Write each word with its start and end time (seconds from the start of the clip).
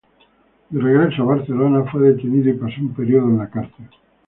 De 0.71 0.81
regreso 0.81 1.21
a 1.21 1.25
Barcelona 1.35 1.83
fue 1.91 2.01
detenido 2.01 2.49
y 2.49 2.53
pasó 2.53 2.81
un 2.81 2.91
período 2.95 3.27
en 3.27 3.37
la 3.37 3.47
cárcel. 3.51 3.85